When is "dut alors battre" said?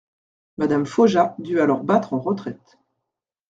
1.37-2.13